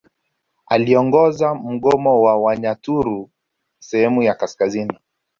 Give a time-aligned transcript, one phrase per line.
[0.65, 3.29] Aliongoza mgomo wa Wanyaturu
[3.79, 4.99] sehemu ya kaskazini